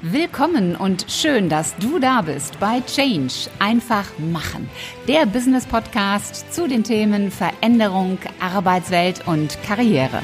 Willkommen 0.00 0.76
und 0.76 1.06
schön, 1.08 1.48
dass 1.48 1.74
du 1.78 1.98
da 1.98 2.22
bist 2.22 2.60
bei 2.60 2.80
Change. 2.82 3.50
Einfach 3.58 4.06
machen. 4.18 4.70
Der 5.08 5.26
Business 5.26 5.66
Podcast 5.66 6.54
zu 6.54 6.68
den 6.68 6.84
Themen 6.84 7.32
Veränderung, 7.32 8.16
Arbeitswelt 8.38 9.26
und 9.26 9.60
Karriere. 9.64 10.22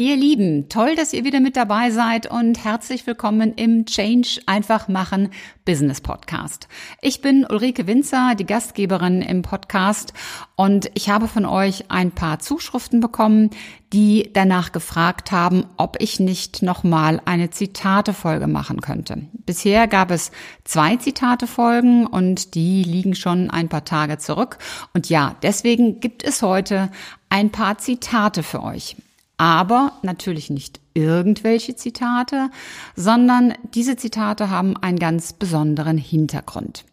Ihr 0.00 0.16
Lieben, 0.16 0.70
toll, 0.70 0.96
dass 0.96 1.12
ihr 1.12 1.24
wieder 1.24 1.40
mit 1.40 1.56
dabei 1.56 1.90
seid 1.90 2.24
und 2.24 2.64
herzlich 2.64 3.06
willkommen 3.06 3.52
im 3.52 3.84
Change 3.84 4.40
einfach 4.46 4.88
machen 4.88 5.28
Business 5.66 6.00
Podcast. 6.00 6.68
Ich 7.02 7.20
bin 7.20 7.44
Ulrike 7.44 7.86
Winzer, 7.86 8.34
die 8.34 8.46
Gastgeberin 8.46 9.20
im 9.20 9.42
Podcast 9.42 10.14
und 10.56 10.90
ich 10.94 11.10
habe 11.10 11.28
von 11.28 11.44
euch 11.44 11.90
ein 11.90 12.12
paar 12.12 12.38
Zuschriften 12.38 13.00
bekommen, 13.00 13.50
die 13.92 14.30
danach 14.32 14.72
gefragt 14.72 15.32
haben, 15.32 15.66
ob 15.76 15.98
ich 16.00 16.18
nicht 16.18 16.62
nochmal 16.62 17.20
eine 17.26 17.50
Zitatefolge 17.50 18.46
machen 18.46 18.80
könnte. 18.80 19.28
Bisher 19.34 19.86
gab 19.86 20.10
es 20.10 20.30
zwei 20.64 20.96
Zitatefolgen 20.96 22.06
und 22.06 22.54
die 22.54 22.84
liegen 22.84 23.14
schon 23.14 23.50
ein 23.50 23.68
paar 23.68 23.84
Tage 23.84 24.16
zurück. 24.16 24.56
Und 24.94 25.10
ja, 25.10 25.36
deswegen 25.42 26.00
gibt 26.00 26.24
es 26.24 26.40
heute 26.40 26.90
ein 27.28 27.50
paar 27.50 27.76
Zitate 27.76 28.42
für 28.42 28.62
euch 28.62 28.96
aber 29.40 29.92
natürlich 30.02 30.50
nicht 30.50 30.80
irgendwelche 30.92 31.74
Zitate, 31.74 32.50
sondern 32.94 33.54
diese 33.72 33.96
Zitate 33.96 34.50
haben 34.50 34.76
einen 34.76 34.98
ganz 34.98 35.32
besonderen 35.32 35.96
Hintergrund. 35.96 36.84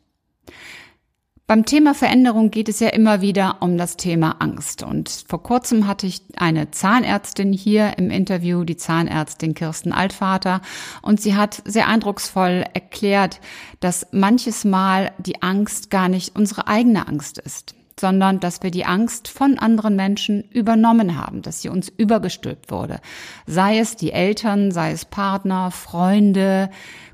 Beim 1.46 1.66
Thema 1.66 1.94
Veränderung 1.94 2.50
geht 2.50 2.70
es 2.70 2.80
ja 2.80 2.88
immer 2.88 3.20
wieder 3.20 3.58
um 3.60 3.78
das 3.78 3.98
Thema 3.98 4.38
Angst. 4.40 4.82
Und 4.82 5.26
vor 5.28 5.44
kurzem 5.44 5.88
hatte 5.88 6.08
ich 6.08 6.22
eine 6.38 6.72
Zahnärztin 6.72 7.52
hier 7.52 7.98
im 7.98 8.12
Interview, 8.12 8.64
die 8.64 8.78
Zahnärztin 8.78 9.54
Kirsten 9.54 9.92
Altvater, 9.92 10.62
und 11.02 11.20
sie 11.20 11.36
hat 11.36 11.62
sehr 11.66 11.90
eindrucksvoll 11.90 12.64
erklärt, 12.74 13.42
dass 13.82 14.08
manches 14.12 14.64
Mal 14.64 15.12
die 15.18 15.42
Angst 15.42 15.90
gar 15.90 16.08
nicht 16.08 16.34
unsere 16.34 16.68
eigene 16.68 17.10
Angst 17.10 17.40
ist 17.40 17.77
sondern 18.00 18.40
dass 18.40 18.64
wir 18.64 18.72
die 18.72 18.86
Angst 18.86 19.28
von 19.28 19.60
anderen 19.60 19.96
Menschen 19.96 20.44
übernommen 20.52 21.18
haben, 21.18 21.42
dass 21.42 21.62
sie 21.62 21.70
uns 21.70 21.90
übergestülpt 21.90 22.72
wurde. 22.72 23.00
Sei 23.46 23.80
es 23.80 23.96
die 23.96 24.12
Eltern, 24.12 24.72
sei 24.72 24.92
es 24.92 25.06
Partner, 25.06 25.72
Freunde, 25.72 26.70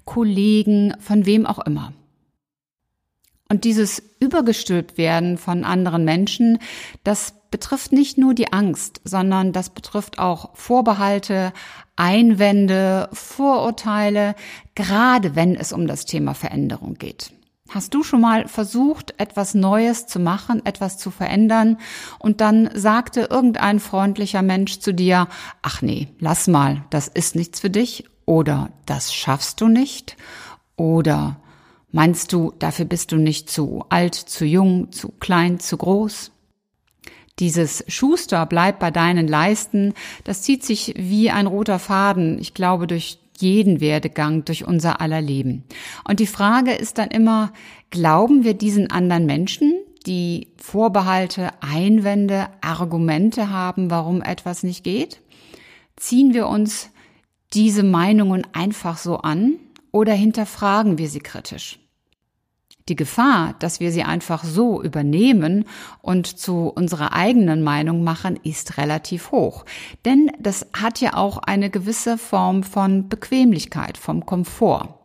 Kollegen, 0.06 0.94
von 1.00 1.26
wem 1.26 1.46
auch 1.46 1.60
immer. 1.60 1.94
Und 3.50 3.66
dieses 3.66 4.02
übergestülpt 4.20 4.98
werden 4.98 5.38
von 5.38 5.64
anderen 5.64 6.06
Menschen, 6.06 6.58
das 7.04 7.36
betrifft 7.52 7.92
nicht 7.92 8.18
nur 8.18 8.34
die 8.34 8.52
Angst, 8.52 9.00
sondern 9.04 9.52
das 9.52 9.70
betrifft 9.70 10.18
auch 10.18 10.56
Vorbehalte, 10.56 11.54
Einwände, 11.96 13.10
Vorurteile, 13.14 14.34
gerade 14.74 15.36
wenn 15.36 15.56
es 15.56 15.72
um 15.72 15.86
das 15.86 16.06
Thema 16.06 16.34
Veränderung 16.34 16.96
geht. 16.96 17.32
Hast 17.74 17.96
du 17.96 18.04
schon 18.04 18.22
mal 18.22 18.48
versucht, 18.48 19.16
etwas 19.18 19.56
Neues 19.56 20.06
zu 20.06 20.20
machen, 20.20 20.64
etwas 20.64 21.00
zu 21.00 21.10
verändern? 21.10 21.80
Und 22.20 22.40
dann 22.40 22.70
sagte 22.76 23.22
irgendein 23.32 23.80
freundlicher 23.80 24.44
Mensch 24.44 24.78
zu 24.78 24.94
dir, 24.94 25.28
ach 25.64 25.82
nee, 25.82 26.10
lass 26.20 26.48
mal, 26.48 26.84
das 26.92 27.08
ist 27.08 27.36
nichts 27.36 27.60
für 27.60 27.72
dich 27.72 28.06
oder 28.26 28.70
das 28.86 29.12
schaffst 29.12 29.60
du 29.60 29.70
nicht. 29.70 30.18
Oder 30.76 31.38
meinst 31.92 32.32
du, 32.32 32.54
dafür 32.60 32.86
bist 32.86 33.12
du 33.12 33.16
nicht 33.16 33.50
zu 33.50 33.84
alt, 33.90 34.14
zu 34.14 34.46
jung, 34.46 34.92
zu 34.92 35.10
klein, 35.10 35.60
zu 35.60 35.76
groß? 35.76 36.32
Dieses 37.40 37.84
Schuster 37.88 38.46
bleibt 38.46 38.78
bei 38.78 38.92
deinen 38.92 39.28
Leisten, 39.28 39.96
das 40.26 40.44
zieht 40.44 40.64
sich 40.64 40.94
wie 40.96 41.32
ein 41.32 41.48
roter 41.48 41.80
Faden, 41.80 42.38
ich 42.38 42.54
glaube, 42.54 42.86
durch 42.86 43.23
jeden 43.40 43.82
Werdegang, 43.82 44.46
durch 44.46 44.66
unser 44.66 45.02
aller 45.02 45.22
Leben. 45.22 45.64
Und 46.08 46.20
die 46.20 46.28
Frage 46.28 46.74
ist 46.74 46.98
dann 46.98 47.10
immer, 47.10 47.54
glauben 47.90 48.44
wir 48.44 48.54
diesen 48.54 48.90
anderen 48.92 49.26
Menschen, 49.26 49.74
die 50.06 50.48
Vorbehalte, 50.58 51.52
Einwände, 51.62 52.48
Argumente 52.62 53.50
haben, 53.50 53.90
warum 53.90 54.22
etwas 54.22 54.64
nicht 54.64 54.84
geht? 54.84 55.22
Ziehen 55.96 56.34
wir 56.34 56.48
uns 56.48 56.90
diese 57.54 57.84
Meinungen 57.84 58.46
einfach 58.54 58.98
so 58.98 59.18
an 59.18 59.56
oder 59.92 60.14
hinterfragen 60.14 60.98
wir 60.98 61.08
sie 61.08 61.20
kritisch? 61.20 61.80
Die 62.90 62.96
Gefahr, 62.96 63.56
dass 63.60 63.80
wir 63.80 63.92
sie 63.92 64.04
einfach 64.04 64.44
so 64.44 64.82
übernehmen 64.82 65.66
und 66.02 66.28
zu 66.28 66.68
unserer 66.68 67.14
eigenen 67.14 67.64
Meinung 67.64 68.04
machen, 68.04 68.38
ist 68.44 68.78
relativ 68.78 69.32
hoch. 69.32 69.66
Denn 70.04 70.32
das 70.40 70.68
hat 70.74 71.00
ja 71.00 71.14
auch 71.14 71.38
eine 71.38 71.70
gewisse 71.70 72.18
Form 72.18 72.64
von 72.64 73.08
Bequemlichkeit, 73.08 73.98
vom 73.98 74.26
Komfort. 74.26 75.00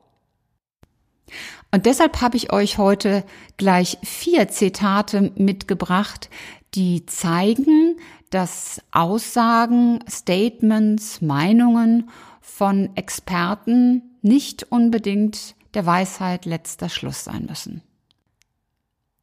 Und 1.70 1.86
deshalb 1.86 2.20
habe 2.20 2.36
ich 2.36 2.52
euch 2.52 2.78
heute 2.78 3.24
gleich 3.58 3.98
vier 4.02 4.48
Zitate 4.48 5.32
mitgebracht, 5.36 6.30
die 6.74 7.06
zeigen, 7.06 7.98
dass 8.30 8.82
Aussagen, 8.90 10.00
Statements, 10.08 11.20
Meinungen 11.20 12.10
von 12.40 12.90
Experten 12.96 14.02
nicht 14.22 14.64
unbedingt 14.70 15.54
der 15.74 15.86
Weisheit 15.86 16.44
letzter 16.44 16.88
Schluss 16.88 17.24
sein 17.24 17.46
müssen. 17.48 17.82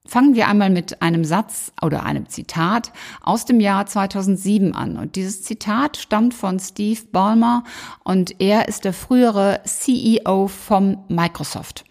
Fangen 0.07 0.35
wir 0.35 0.47
einmal 0.47 0.69
mit 0.69 1.01
einem 1.01 1.25
Satz 1.25 1.71
oder 1.81 2.03
einem 2.03 2.29
Zitat 2.29 2.91
aus 3.23 3.45
dem 3.45 3.59
Jahr 3.59 3.87
2007 3.87 4.75
an. 4.75 4.97
Und 4.97 5.15
dieses 5.15 5.41
Zitat 5.41 5.97
stammt 5.97 6.35
von 6.35 6.59
Steve 6.59 7.01
Ballmer 7.11 7.63
und 8.03 8.39
er 8.39 8.67
ist 8.67 8.85
der 8.85 8.93
frühere 8.93 9.61
CEO 9.65 10.47
vom 10.47 11.03
Microsoft. 11.07 11.85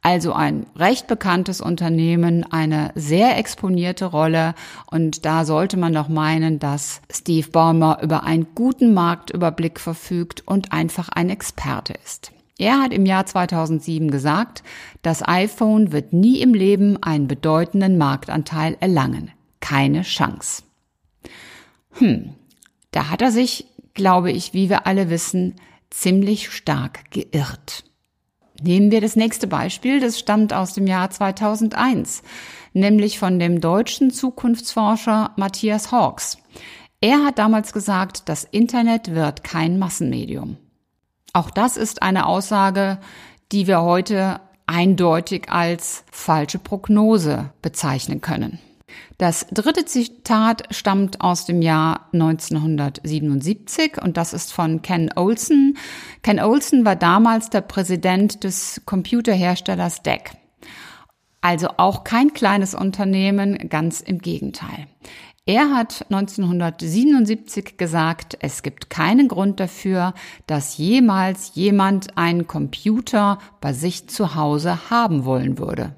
Also 0.00 0.32
ein 0.32 0.66
recht 0.76 1.08
bekanntes 1.08 1.60
Unternehmen, 1.60 2.50
eine 2.50 2.92
sehr 2.94 3.36
exponierte 3.36 4.06
Rolle 4.06 4.54
und 4.90 5.26
da 5.26 5.44
sollte 5.44 5.76
man 5.76 5.92
doch 5.92 6.08
meinen, 6.08 6.58
dass 6.58 7.02
Steve 7.10 7.50
Ballmer 7.50 7.98
über 8.02 8.22
einen 8.22 8.46
guten 8.54 8.94
Marktüberblick 8.94 9.78
verfügt 9.78 10.42
und 10.46 10.72
einfach 10.72 11.10
ein 11.10 11.28
Experte 11.28 11.94
ist. 12.04 12.32
Er 12.58 12.82
hat 12.82 12.92
im 12.92 13.06
Jahr 13.06 13.24
2007 13.24 14.10
gesagt, 14.10 14.64
das 15.02 15.26
iPhone 15.26 15.92
wird 15.92 16.12
nie 16.12 16.40
im 16.40 16.54
Leben 16.54 17.00
einen 17.00 17.28
bedeutenden 17.28 17.96
Marktanteil 17.96 18.76
erlangen. 18.80 19.30
Keine 19.60 20.02
Chance. 20.02 20.64
Hm, 21.92 22.34
da 22.90 23.10
hat 23.10 23.22
er 23.22 23.30
sich, 23.30 23.66
glaube 23.94 24.32
ich, 24.32 24.54
wie 24.54 24.68
wir 24.68 24.86
alle 24.86 25.08
wissen, 25.08 25.54
ziemlich 25.90 26.50
stark 26.50 27.10
geirrt. 27.12 27.84
Nehmen 28.60 28.90
wir 28.90 29.00
das 29.00 29.14
nächste 29.14 29.46
Beispiel, 29.46 30.00
das 30.00 30.18
stammt 30.18 30.52
aus 30.52 30.74
dem 30.74 30.88
Jahr 30.88 31.10
2001, 31.10 32.22
nämlich 32.72 33.20
von 33.20 33.38
dem 33.38 33.60
deutschen 33.60 34.10
Zukunftsforscher 34.10 35.30
Matthias 35.36 35.92
Hawks. 35.92 36.38
Er 37.00 37.24
hat 37.24 37.38
damals 37.38 37.72
gesagt, 37.72 38.28
das 38.28 38.42
Internet 38.42 39.14
wird 39.14 39.44
kein 39.44 39.78
Massenmedium. 39.78 40.56
Auch 41.32 41.50
das 41.50 41.76
ist 41.76 42.02
eine 42.02 42.26
Aussage, 42.26 42.98
die 43.52 43.66
wir 43.66 43.82
heute 43.82 44.40
eindeutig 44.66 45.50
als 45.50 46.04
falsche 46.10 46.58
Prognose 46.58 47.50
bezeichnen 47.62 48.20
können. 48.20 48.58
Das 49.18 49.46
dritte 49.50 49.84
Zitat 49.84 50.74
stammt 50.74 51.20
aus 51.20 51.44
dem 51.44 51.60
Jahr 51.60 52.08
1977 52.12 54.00
und 54.00 54.16
das 54.16 54.32
ist 54.32 54.52
von 54.52 54.82
Ken 54.82 55.10
Olsen. 55.16 55.76
Ken 56.22 56.40
Olsen 56.40 56.84
war 56.84 56.96
damals 56.96 57.50
der 57.50 57.62
Präsident 57.62 58.44
des 58.44 58.82
Computerherstellers 58.86 60.02
DEC. 60.02 60.32
Also 61.40 61.68
auch 61.76 62.04
kein 62.04 62.32
kleines 62.32 62.74
Unternehmen, 62.74 63.68
ganz 63.68 64.00
im 64.00 64.18
Gegenteil. 64.18 64.86
Er 65.48 65.74
hat 65.74 66.04
1977 66.10 67.78
gesagt, 67.78 68.36
es 68.40 68.62
gibt 68.62 68.90
keinen 68.90 69.28
Grund 69.28 69.60
dafür, 69.60 70.12
dass 70.46 70.76
jemals 70.76 71.52
jemand 71.54 72.18
einen 72.18 72.46
Computer 72.46 73.38
bei 73.62 73.72
sich 73.72 74.10
zu 74.10 74.34
Hause 74.34 74.90
haben 74.90 75.24
wollen 75.24 75.56
würde. 75.56 75.94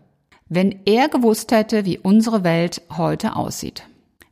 Wenn 0.48 0.78
er 0.84 1.08
gewusst 1.08 1.50
hätte, 1.50 1.84
wie 1.84 1.98
unsere 1.98 2.44
Welt 2.44 2.82
heute 2.96 3.34
aussieht. 3.34 3.82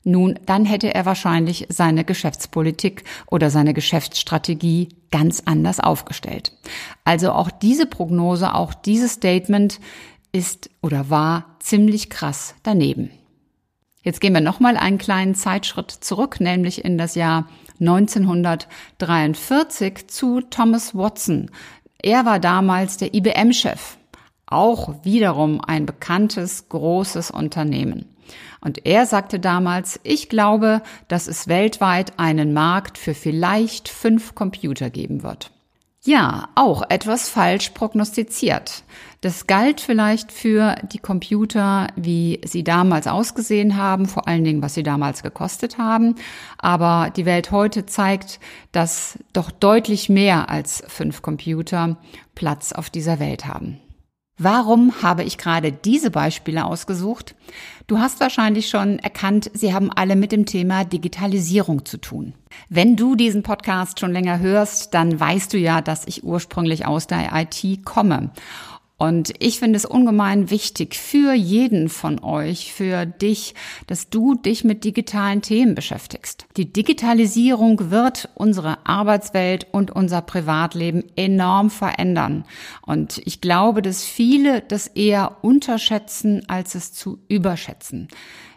Nun, 0.05 0.39
dann 0.47 0.65
hätte 0.65 0.95
er 0.95 1.05
wahrscheinlich 1.05 1.67
seine 1.69 2.05
Geschäftspolitik 2.05 3.03
oder 3.27 3.51
seine 3.51 3.75
Geschäftsstrategie 3.75 4.91
ganz 5.11 5.43
anders 5.47 5.81
aufgestellt. 5.81 6.53
Also 7.03 7.33
auch 7.33 7.51
diese 7.51 7.87
Prognose, 7.87 8.55
auch 8.55 8.73
dieses 8.73 9.15
Statement 9.15 9.81
ist 10.31 10.71
oder 10.81 11.11
war 11.11 11.57
ziemlich 11.59 12.09
krass 12.09 12.55
daneben. 12.63 13.11
Jetzt 14.09 14.21
gehen 14.23 14.33
wir 14.33 14.41
nochmal 14.41 14.79
einen 14.79 14.97
kleinen 14.97 15.35
Zeitschritt 15.35 15.91
zurück, 15.91 16.41
nämlich 16.41 16.83
in 16.83 16.97
das 16.97 17.15
Jahr 17.15 17.47
1943 17.79 20.09
zu 20.09 20.41
Thomas 20.41 20.95
Watson. 20.95 21.51
Er 22.01 22.25
war 22.25 22.39
damals 22.39 22.97
der 22.97 23.13
IBM-Chef. 23.13 23.99
Auch 24.47 25.05
wiederum 25.05 25.61
ein 25.61 25.85
bekanntes, 25.85 26.71
großes 26.71 27.31
Unternehmen. 27.31 28.07
Und 28.63 28.87
er 28.87 29.05
sagte 29.05 29.41
damals, 29.41 30.01
ich 30.05 30.31
glaube, 30.31 30.81
dass 31.09 31.29
es 31.29 31.47
weltweit 31.47 32.19
einen 32.19 32.55
Markt 32.55 32.97
für 32.97 33.13
vielleicht 33.13 33.91
fünf 33.91 34.35
Computer 34.35 34.89
geben 34.89 35.23
wird. 35.23 35.51
Ja, 36.09 36.49
auch 36.55 36.85
etwas 36.89 37.29
falsch 37.29 37.69
prognostiziert. 37.75 38.83
Das 39.21 39.47
galt 39.47 39.83
vielleicht 39.83 40.33
für 40.33 40.77
die 40.91 41.01
Computer, 41.01 41.89
wie 41.97 42.41
sie 42.47 42.65
damals 42.65 43.07
ausgesehen 43.07 43.77
haben, 43.77 44.07
vor 44.07 44.27
allen 44.27 44.43
Dingen, 44.43 44.63
was 44.63 44.73
sie 44.73 44.83
damals 44.83 45.23
gekostet 45.23 45.77
haben. 45.77 46.15
Aber 46.57 47.11
die 47.15 47.27
Welt 47.27 47.51
heute 47.51 47.85
zeigt, 47.85 48.41
dass 48.73 49.19
doch 49.35 49.51
deutlich 49.51 50.09
mehr 50.09 50.49
als 50.49 50.83
fünf 50.89 51.21
Computer 51.21 51.99
Platz 52.35 52.73
auf 52.73 52.89
dieser 52.89 53.19
Welt 53.19 53.45
haben. 53.45 53.79
Warum 54.39 55.03
habe 55.03 55.25
ich 55.25 55.37
gerade 55.37 55.73
diese 55.73 56.13
Beispiele 56.13 56.65
ausgesucht? 56.65 57.35
Du 57.89 57.99
hast 57.99 58.21
wahrscheinlich 58.21 58.69
schon 58.69 59.01
erkannt, 59.01 59.51
sie 59.53 59.75
haben 59.75 59.91
alle 59.91 60.15
mit 60.15 60.31
dem 60.31 60.47
Thema 60.47 60.85
Digitalisierung 60.85 61.85
zu 61.85 61.99
tun. 61.99 62.35
Wenn 62.69 62.95
du 62.95 63.17
diesen 63.17 63.43
Podcast 63.43 63.99
schon 63.99 64.13
länger 64.13 64.39
hörst, 64.39 64.95
dann 64.95 65.19
weißt 65.19 65.53
du 65.53 65.59
ja, 65.59 65.81
dass 65.81 66.07
ich 66.07 66.23
ursprünglich 66.23 66.87
aus 66.87 67.09
der 67.09 67.31
IT 67.35 67.85
komme. 67.85 68.31
Und 68.99 69.33
ich 69.39 69.61
finde 69.61 69.77
es 69.77 69.85
ungemein 69.85 70.51
wichtig 70.51 70.97
für 70.97 71.33
jeden 71.33 71.89
von 71.89 72.21
euch, 72.21 72.73
für 72.75 73.07
dich, 73.07 73.55
dass 73.87 74.11
du 74.11 74.35
dich 74.35 74.65
mit 74.65 74.83
digitalen 74.83 75.41
Themen 75.41 75.77
beschäftigst. 75.77 76.47
Die 76.57 76.73
Digitalisierung 76.73 77.93
wird 77.93 78.29
unsere 78.35 78.85
Arbeitswelt 78.89 79.69
und 79.71 79.93
unser 79.93 80.21
Privatleben 80.21 81.05
enorm 81.15 81.71
verändern. 81.71 82.45
Und 82.85 83.23
ich 83.25 83.41
glaube, 83.41 83.83
dass 83.83 84.03
viele 84.03 84.63
das 84.63 84.89
eher 84.89 85.37
unterschätzen, 85.43 86.43
als 86.49 86.75
es 86.75 86.93
zu 86.93 87.21
überschätzen. 87.29 88.09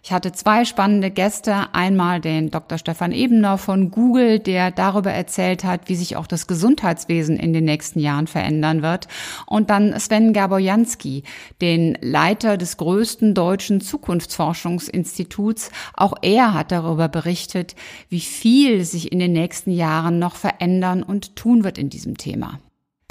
Ich 0.04 0.12
hatte 0.12 0.32
zwei 0.32 0.66
spannende 0.66 1.12
Gäste. 1.12 1.68
Einmal 1.74 2.22
den 2.22 2.50
Dr. 2.50 2.80
Stefan 2.80 3.12
Ebener 3.12 3.60
von 3.60 3.92
Google, 3.92 4.40
der 4.40 4.72
darüber 4.72 5.12
erzählt 5.12 5.64
hat, 5.64 5.90
wie 5.90 5.96
sich 5.96 6.16
auch 6.16 6.26
das 6.26 6.48
Gesundheitswesen 6.48 7.38
in 7.38 7.54
den 7.54 7.66
nächsten 7.66 8.00
Jahren 8.00 8.26
verändern 8.26 8.82
wird. 8.82 9.08
Und 9.46 9.70
dann 9.70 9.98
Sven 10.00 10.34
Gaborjanski, 10.34 11.22
den 11.62 12.00
Leiter 12.02 12.58
des 12.58 12.78
größten 12.78 13.36
deutschen 13.36 13.80
Zukunftsforschungsinstituts. 13.80 15.70
Auch 15.94 16.16
er 16.24 16.56
hat 16.56 16.72
darüber 16.72 17.08
berichtet, 17.08 17.76
wie 18.10 18.22
viel 18.22 18.84
sich 18.84 19.12
in 19.12 19.20
den 19.20 19.34
nächsten 19.34 19.70
Jahren 19.70 20.18
noch 20.18 20.36
verändern 20.36 21.04
und 21.04 21.36
tun 21.36 21.64
wird 21.64 21.78
in 21.78 21.90
diesem 21.90 22.18
Thema. 22.18 22.60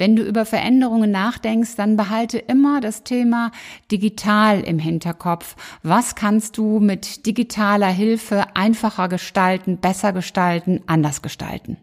Wenn 0.01 0.15
du 0.15 0.23
über 0.23 0.47
Veränderungen 0.47 1.11
nachdenkst, 1.11 1.75
dann 1.75 1.95
behalte 1.95 2.39
immer 2.39 2.81
das 2.81 3.03
Thema 3.03 3.51
digital 3.91 4.61
im 4.61 4.79
Hinterkopf. 4.79 5.55
Was 5.83 6.15
kannst 6.15 6.57
du 6.57 6.79
mit 6.79 7.27
digitaler 7.27 7.89
Hilfe 7.89 8.55
einfacher 8.55 9.09
gestalten, 9.09 9.77
besser 9.77 10.11
gestalten, 10.11 10.81
anders 10.87 11.21
gestalten? 11.21 11.77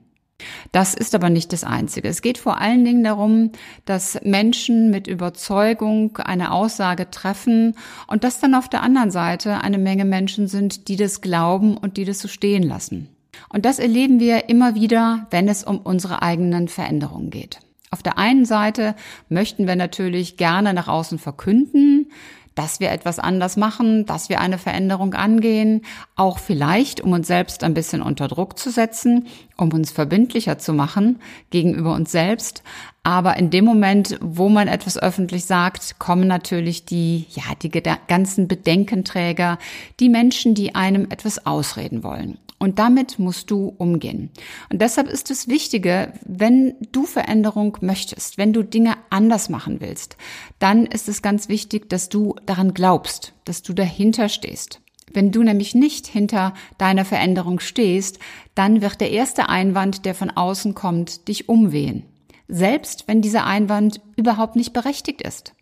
Das 0.72 0.94
ist 0.94 1.14
aber 1.14 1.30
nicht 1.30 1.52
das 1.52 1.62
Einzige. 1.62 2.08
Es 2.08 2.20
geht 2.20 2.38
vor 2.38 2.60
allen 2.60 2.84
Dingen 2.84 3.04
darum, 3.04 3.52
dass 3.84 4.18
Menschen 4.24 4.90
mit 4.90 5.06
Überzeugung 5.06 6.16
eine 6.16 6.50
Aussage 6.50 7.12
treffen 7.12 7.76
und 8.08 8.24
dass 8.24 8.40
dann 8.40 8.56
auf 8.56 8.68
der 8.68 8.82
anderen 8.82 9.12
Seite 9.12 9.60
eine 9.60 9.78
Menge 9.78 10.04
Menschen 10.04 10.48
sind, 10.48 10.88
die 10.88 10.96
das 10.96 11.20
glauben 11.20 11.76
und 11.76 11.96
die 11.96 12.04
das 12.04 12.18
so 12.18 12.26
stehen 12.26 12.64
lassen. 12.64 13.10
Und 13.48 13.64
das 13.64 13.78
erleben 13.78 14.18
wir 14.18 14.48
immer 14.48 14.74
wieder, 14.74 15.28
wenn 15.30 15.46
es 15.46 15.62
um 15.62 15.78
unsere 15.78 16.20
eigenen 16.20 16.66
Veränderungen 16.66 17.30
geht. 17.30 17.60
Auf 17.90 18.02
der 18.02 18.18
einen 18.18 18.44
Seite 18.44 18.94
möchten 19.28 19.66
wir 19.66 19.76
natürlich 19.76 20.36
gerne 20.36 20.74
nach 20.74 20.88
außen 20.88 21.18
verkünden, 21.18 22.10
dass 22.58 22.80
wir 22.80 22.90
etwas 22.90 23.20
anders 23.20 23.56
machen, 23.56 24.04
dass 24.04 24.28
wir 24.28 24.40
eine 24.40 24.58
Veränderung 24.58 25.14
angehen, 25.14 25.82
auch 26.16 26.40
vielleicht, 26.40 27.00
um 27.00 27.12
uns 27.12 27.28
selbst 27.28 27.62
ein 27.62 27.72
bisschen 27.72 28.02
unter 28.02 28.26
Druck 28.26 28.58
zu 28.58 28.70
setzen, 28.70 29.28
um 29.56 29.72
uns 29.72 29.92
verbindlicher 29.92 30.58
zu 30.58 30.72
machen 30.72 31.20
gegenüber 31.50 31.94
uns 31.94 32.10
selbst. 32.10 32.64
Aber 33.02 33.36
in 33.36 33.50
dem 33.50 33.64
Moment, 33.64 34.18
wo 34.20 34.48
man 34.48 34.68
etwas 34.68 34.98
öffentlich 34.98 35.44
sagt, 35.44 35.98
kommen 35.98 36.28
natürlich 36.28 36.84
die, 36.84 37.26
ja, 37.30 37.42
die 37.62 37.70
ganzen 37.70 38.48
Bedenkenträger, 38.48 39.58
die 39.98 40.08
Menschen, 40.08 40.54
die 40.54 40.74
einem 40.74 41.06
etwas 41.10 41.46
ausreden 41.46 42.02
wollen. 42.02 42.38
Und 42.58 42.80
damit 42.80 43.20
musst 43.20 43.50
du 43.52 43.72
umgehen. 43.78 44.30
Und 44.68 44.82
deshalb 44.82 45.08
ist 45.08 45.30
es 45.30 45.46
Wichtige, 45.46 46.12
wenn 46.26 46.74
du 46.90 47.04
Veränderung 47.04 47.78
möchtest, 47.80 48.36
wenn 48.36 48.52
du 48.52 48.64
Dinge 48.64 48.96
anders 49.10 49.48
machen 49.48 49.80
willst, 49.80 50.16
dann 50.58 50.84
ist 50.84 51.08
es 51.08 51.22
ganz 51.22 51.48
wichtig, 51.48 51.88
dass 51.88 52.08
du 52.08 52.34
daran 52.46 52.74
glaubst, 52.74 53.32
dass 53.44 53.62
du 53.62 53.72
dahinter 53.72 54.28
stehst. 54.28 54.80
Wenn 55.14 55.30
du 55.30 55.42
nämlich 55.42 55.74
nicht 55.74 56.06
hinter 56.06 56.52
deiner 56.76 57.04
Veränderung 57.04 57.60
stehst, 57.60 58.18
dann 58.54 58.82
wird 58.82 59.00
der 59.00 59.12
erste 59.12 59.48
Einwand, 59.48 60.04
der 60.04 60.14
von 60.14 60.30
außen 60.30 60.74
kommt, 60.74 61.28
dich 61.28 61.48
umwehen. 61.48 62.04
Selbst 62.48 63.06
wenn 63.06 63.22
dieser 63.22 63.44
Einwand 63.44 64.00
überhaupt 64.16 64.56
nicht 64.56 64.72
berechtigt 64.72 65.22
ist. 65.22 65.54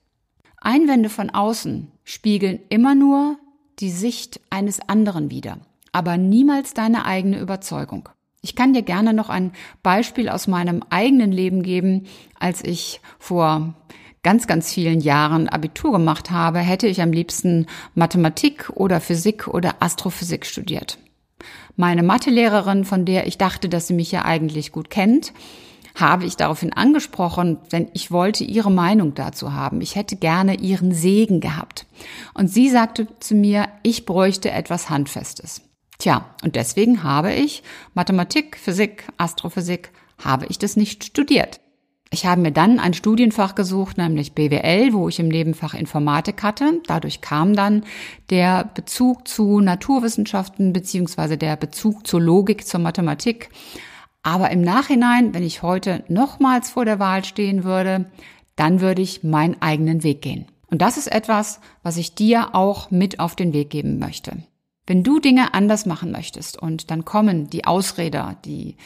Einwände 0.58 1.10
von 1.10 1.30
außen 1.30 1.90
spiegeln 2.04 2.60
immer 2.68 2.94
nur 2.94 3.36
die 3.80 3.90
Sicht 3.90 4.40
eines 4.50 4.80
anderen 4.88 5.30
wider 5.30 5.58
aber 5.96 6.18
niemals 6.18 6.74
deine 6.74 7.06
eigene 7.06 7.38
Überzeugung. 7.38 8.10
Ich 8.42 8.54
kann 8.54 8.74
dir 8.74 8.82
gerne 8.82 9.14
noch 9.14 9.30
ein 9.30 9.52
Beispiel 9.82 10.28
aus 10.28 10.46
meinem 10.46 10.82
eigenen 10.90 11.32
Leben 11.32 11.62
geben. 11.62 12.04
Als 12.38 12.62
ich 12.62 13.00
vor 13.18 13.72
ganz, 14.22 14.46
ganz 14.46 14.70
vielen 14.70 15.00
Jahren 15.00 15.48
Abitur 15.48 15.92
gemacht 15.92 16.30
habe, 16.30 16.58
hätte 16.58 16.86
ich 16.86 17.00
am 17.00 17.12
liebsten 17.12 17.64
Mathematik 17.94 18.68
oder 18.74 19.00
Physik 19.00 19.48
oder 19.48 19.76
Astrophysik 19.80 20.44
studiert. 20.44 20.98
Meine 21.76 22.02
Mathelehrerin, 22.02 22.84
von 22.84 23.06
der 23.06 23.26
ich 23.26 23.38
dachte, 23.38 23.70
dass 23.70 23.86
sie 23.86 23.94
mich 23.94 24.12
ja 24.12 24.26
eigentlich 24.26 24.72
gut 24.72 24.90
kennt, 24.90 25.32
habe 25.96 26.24
ich 26.24 26.36
daraufhin 26.36 26.72
angesprochen, 26.72 27.58
denn 27.72 27.88
ich 27.94 28.10
wollte 28.10 28.44
ihre 28.44 28.70
Meinung 28.70 29.14
dazu 29.14 29.52
haben. 29.52 29.80
Ich 29.80 29.96
hätte 29.96 30.16
gerne 30.16 30.56
ihren 30.56 30.92
Segen 30.92 31.40
gehabt. 31.40 31.86
Und 32.34 32.48
sie 32.48 32.68
sagte 32.68 33.08
zu 33.18 33.34
mir, 33.34 33.68
ich 33.82 34.04
bräuchte 34.04 34.50
etwas 34.50 34.90
Handfestes. 34.90 35.62
Tja, 35.98 36.26
und 36.44 36.56
deswegen 36.56 37.02
habe 37.02 37.32
ich 37.32 37.62
Mathematik, 37.94 38.58
Physik, 38.58 39.04
Astrophysik, 39.16 39.90
habe 40.22 40.46
ich 40.46 40.58
das 40.58 40.76
nicht 40.76 41.04
studiert. 41.04 41.60
Ich 42.10 42.24
habe 42.24 42.40
mir 42.40 42.52
dann 42.52 42.78
ein 42.78 42.94
Studienfach 42.94 43.54
gesucht, 43.54 43.98
nämlich 43.98 44.32
BWL, 44.32 44.92
wo 44.92 45.08
ich 45.08 45.18
im 45.18 45.28
Nebenfach 45.28 45.74
Informatik 45.74 46.42
hatte. 46.42 46.80
Dadurch 46.86 47.20
kam 47.20 47.56
dann 47.56 47.84
der 48.30 48.70
Bezug 48.74 49.26
zu 49.26 49.60
Naturwissenschaften 49.60 50.72
beziehungsweise 50.72 51.36
der 51.36 51.56
Bezug 51.56 52.06
zur 52.06 52.20
Logik, 52.20 52.66
zur 52.66 52.80
Mathematik. 52.80 53.50
Aber 54.26 54.50
im 54.50 54.60
Nachhinein, 54.60 55.34
wenn 55.34 55.44
ich 55.44 55.62
heute 55.62 56.02
nochmals 56.08 56.68
vor 56.68 56.84
der 56.84 56.98
Wahl 56.98 57.24
stehen 57.24 57.62
würde, 57.62 58.06
dann 58.56 58.80
würde 58.80 59.00
ich 59.00 59.22
meinen 59.22 59.62
eigenen 59.62 60.02
Weg 60.02 60.20
gehen. 60.20 60.46
Und 60.66 60.82
das 60.82 60.96
ist 60.96 61.06
etwas, 61.06 61.60
was 61.84 61.96
ich 61.96 62.16
dir 62.16 62.52
auch 62.52 62.90
mit 62.90 63.20
auf 63.20 63.36
den 63.36 63.52
Weg 63.52 63.70
geben 63.70 64.00
möchte. 64.00 64.38
Wenn 64.84 65.04
du 65.04 65.20
Dinge 65.20 65.54
anders 65.54 65.86
machen 65.86 66.10
möchtest 66.10 66.60
und 66.60 66.90
dann 66.90 67.04
kommen 67.04 67.50
die 67.50 67.66
Ausreder, 67.66 68.36
die 68.44 68.76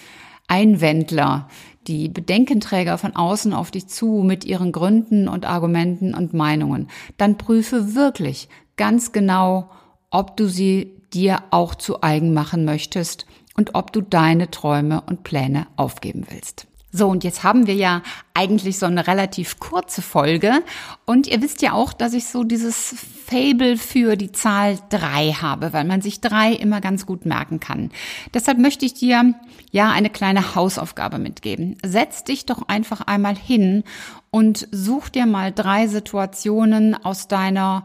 Einwändler, 0.46 1.48
die 1.86 2.10
Bedenkenträger 2.10 2.98
von 2.98 3.16
außen 3.16 3.54
auf 3.54 3.70
dich 3.70 3.86
zu 3.86 4.22
mit 4.22 4.44
ihren 4.44 4.72
Gründen 4.72 5.26
und 5.26 5.46
Argumenten 5.46 6.12
und 6.12 6.34
Meinungen, 6.34 6.88
dann 7.16 7.38
prüfe 7.38 7.94
wirklich 7.94 8.50
ganz 8.76 9.12
genau, 9.12 9.70
ob 10.10 10.36
du 10.36 10.48
sie 10.48 11.00
dir 11.14 11.44
auch 11.50 11.74
zu 11.74 12.02
eigen 12.02 12.34
machen 12.34 12.66
möchtest 12.66 13.24
und 13.60 13.74
ob 13.74 13.92
du 13.92 14.00
deine 14.00 14.50
Träume 14.50 15.02
und 15.02 15.22
Pläne 15.22 15.66
aufgeben 15.76 16.26
willst. 16.30 16.66
So, 16.92 17.08
und 17.08 17.24
jetzt 17.24 17.44
haben 17.44 17.66
wir 17.66 17.74
ja 17.74 18.02
eigentlich 18.32 18.78
so 18.78 18.86
eine 18.86 19.06
relativ 19.06 19.60
kurze 19.60 20.00
Folge. 20.00 20.62
Und 21.04 21.26
ihr 21.26 21.42
wisst 21.42 21.60
ja 21.60 21.74
auch, 21.74 21.92
dass 21.92 22.14
ich 22.14 22.24
so 22.26 22.42
dieses 22.42 22.94
Fable 23.26 23.76
für 23.76 24.16
die 24.16 24.32
Zahl 24.32 24.78
drei 24.88 25.32
habe, 25.32 25.74
weil 25.74 25.84
man 25.84 26.00
sich 26.00 26.22
drei 26.22 26.54
immer 26.54 26.80
ganz 26.80 27.04
gut 27.04 27.26
merken 27.26 27.60
kann. 27.60 27.90
Deshalb 28.32 28.56
möchte 28.56 28.86
ich 28.86 28.94
dir 28.94 29.34
ja 29.70 29.90
eine 29.90 30.08
kleine 30.08 30.54
Hausaufgabe 30.54 31.18
mitgeben. 31.18 31.76
Setz 31.84 32.24
dich 32.24 32.46
doch 32.46 32.66
einfach 32.66 33.02
einmal 33.02 33.36
hin 33.36 33.84
und 34.30 34.68
such 34.72 35.10
dir 35.10 35.26
mal 35.26 35.52
drei 35.52 35.86
Situationen 35.86 36.94
aus 36.94 37.28
deiner 37.28 37.84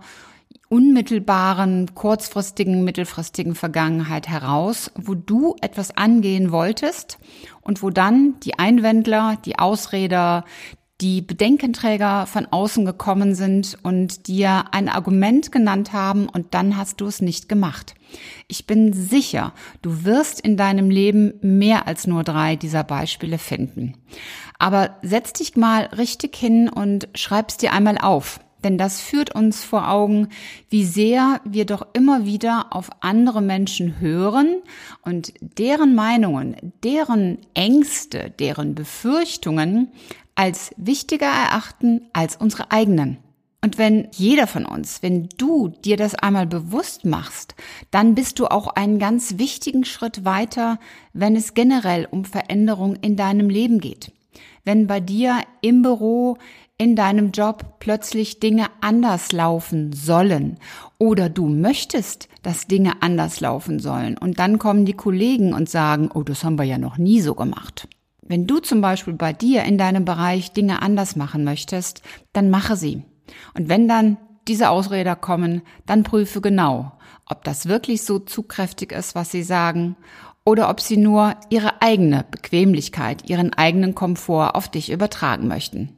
unmittelbaren, 0.70 1.94
kurzfristigen, 1.94 2.84
mittelfristigen 2.84 3.56
Vergangenheit 3.56 4.28
heraus, 4.28 4.92
wo 4.96 5.14
du 5.14 5.56
etwas 5.62 5.96
angehen 5.96 6.52
wolltest 6.52 7.18
und 7.62 7.84
wo 7.84 7.90
dann 7.90 8.40
die 8.42 8.58
Einwändler, 8.58 9.38
die 9.46 9.60
Ausreder, 9.60 10.44
die 11.02 11.22
Bedenkenträger 11.22 12.26
von 12.26 12.48
außen 12.50 12.86
gekommen 12.86 13.36
sind 13.36 13.78
und 13.84 14.28
dir 14.28 14.66
ein 14.72 14.88
Argument 14.88 15.52
genannt 15.52 15.92
haben 15.92 16.30
und 16.30 16.54
dann 16.54 16.78
hast 16.78 17.02
du 17.02 17.08
es 17.08 17.22
nicht 17.22 17.50
gemacht. 17.50 17.96
Ich 18.48 18.66
bin 18.66 18.94
sicher, 18.94 19.54
du 19.82 20.06
wirst 20.06 20.40
in 20.40 20.56
deinem 20.56 20.90
Leben 20.90 21.34
mehr 21.42 21.86
als 21.86 22.08
nur 22.08 22.24
drei 22.24 22.56
dieser 22.56 22.86
Beispiele 22.86 23.38
finden. 23.38 23.98
Aber 24.58 24.96
setz 25.02 25.34
dich 25.34 25.58
mal 25.58 25.84
richtig 25.98 26.36
hin 26.36 26.70
und 26.70 27.10
schreib's 27.14 27.58
dir 27.58 27.74
einmal 27.74 27.98
auf. 27.98 28.40
Denn 28.66 28.80
das 28.80 29.00
führt 29.00 29.36
uns 29.36 29.64
vor 29.64 29.92
Augen, 29.92 30.30
wie 30.72 30.86
sehr 30.86 31.40
wir 31.46 31.66
doch 31.66 31.86
immer 31.94 32.26
wieder 32.26 32.68
auf 32.72 32.90
andere 33.02 33.44
Menschen 33.44 34.00
hören 34.00 34.64
und 35.04 35.34
deren 35.40 35.94
Meinungen, 35.94 36.56
deren 36.84 37.38
Ängste, 37.54 38.34
deren 38.40 38.74
Befürchtungen 38.74 39.90
als 40.34 40.72
wichtiger 40.78 41.28
erachten 41.28 42.10
als 42.12 42.38
unsere 42.38 42.72
eigenen. 42.72 43.18
Und 43.62 43.78
wenn 43.78 44.08
jeder 44.12 44.48
von 44.48 44.66
uns, 44.66 45.04
wenn 45.04 45.30
du 45.38 45.68
dir 45.68 45.96
das 45.96 46.16
einmal 46.16 46.48
bewusst 46.48 47.06
machst, 47.06 47.54
dann 47.92 48.16
bist 48.16 48.40
du 48.40 48.48
auch 48.48 48.68
einen 48.68 48.98
ganz 48.98 49.38
wichtigen 49.38 49.86
Schritt 49.86 50.26
weiter, 50.26 50.80
wenn 51.14 51.36
es 51.36 51.54
generell 51.54 52.08
um 52.10 52.26
Veränderung 52.26 52.96
in 52.96 53.16
deinem 53.16 53.50
Leben 53.50 53.80
geht. 53.80 54.12
Wenn 54.66 54.88
bei 54.88 55.00
dir 55.00 55.42
im 55.62 55.84
Büro, 55.84 56.38
in 56.78 56.96
deinem 56.96 57.32
Job 57.32 57.80
plötzlich 57.80 58.40
Dinge 58.40 58.68
anders 58.82 59.32
laufen 59.32 59.94
sollen 59.94 60.58
oder 60.98 61.30
du 61.30 61.48
möchtest, 61.48 62.28
dass 62.44 62.68
Dinge 62.68 63.02
anders 63.02 63.40
laufen 63.40 63.80
sollen 63.80 64.18
und 64.18 64.40
dann 64.40 64.60
kommen 64.60 64.86
die 64.86 64.94
Kollegen 64.94 65.54
und 65.54 65.70
sagen, 65.70 66.10
oh, 66.14 66.24
das 66.24 66.44
haben 66.44 66.60
wir 66.60 66.66
ja 66.66 66.78
noch 66.78 66.98
nie 66.98 67.22
so 67.22 67.34
gemacht. 67.34 67.88
Wenn 68.22 68.48
du 68.48 68.60
zum 68.60 68.82
Beispiel 68.82 69.14
bei 69.14 69.32
dir 69.32 69.64
in 69.64 69.78
deinem 69.78 70.04
Bereich 70.04 70.52
Dinge 70.52 70.82
anders 70.82 71.16
machen 71.16 71.44
möchtest, 71.44 72.02
dann 72.34 72.50
mache 72.50 72.76
sie. 72.76 73.04
Und 73.54 73.70
wenn 73.70 73.88
dann 73.88 74.18
diese 74.48 74.70
Ausreder 74.70 75.16
kommen, 75.16 75.62
dann 75.86 76.04
prüfe 76.04 76.42
genau, 76.42 76.92
ob 77.28 77.44
das 77.44 77.68
wirklich 77.68 78.04
so 78.04 78.20
zugkräftig 78.20 78.92
ist, 78.92 79.16
was 79.16 79.32
sie 79.32 79.44
sagen, 79.44 79.96
oder 80.44 80.70
ob 80.70 80.82
sie 80.82 80.98
nur 80.98 81.36
ihre 81.50 81.82
eigene 81.82 82.26
Bequemlichkeit, 82.30 83.30
ihren 83.30 83.54
eigenen 83.54 83.96
Komfort 83.96 84.56
auf 84.56 84.70
dich 84.70 84.92
übertragen 84.92 85.48
möchten. 85.48 85.98